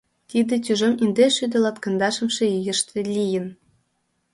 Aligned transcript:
Тиде 0.29 0.55
тӱжем 0.65 0.93
индеш 1.03 1.31
шӱдӧ 1.37 1.57
латкандашымше 1.63 2.45
ийыште 2.57 2.99
лийын. 3.15 3.47